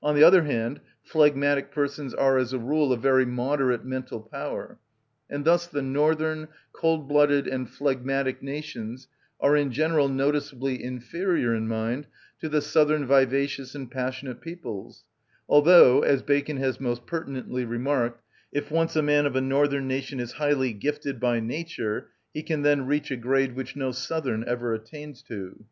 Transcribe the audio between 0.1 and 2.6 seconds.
the other hand, phlegmatic persons are as a